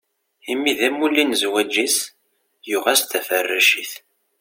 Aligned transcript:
Imi 0.51 0.71
d 0.79 0.81
amulli 0.87 1.23
n 1.25 1.35
zzwaǧ-is, 1.39 1.97
yuɣ-as-d 2.69 3.07
taferracit. 3.11 3.93